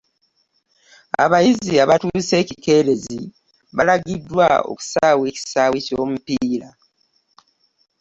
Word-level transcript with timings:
Abayizi 1.23 1.73
abatuuse 1.83 2.33
ekikeerezi 2.43 3.19
balagiddwa 3.75 4.47
okusaawa 4.71 5.23
ekisaawe 5.31 5.77
ky'omupiira. 5.85 6.69